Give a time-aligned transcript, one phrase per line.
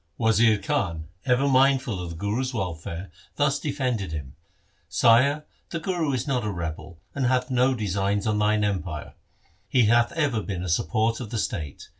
[0.17, 4.33] Wazir Khan, ever mindful of the Guru's welfare, thus defended him,'
[5.03, 9.13] Sire, the Guru is not a rebel, and hath no design on thine empire.
[9.69, 11.89] He hath ever been the support of the state.